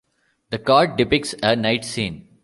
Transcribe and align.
The 0.49 0.57
card 0.57 0.95
depicts 0.97 1.35
a 1.43 1.55
night 1.55 1.85
scene. 1.85 2.27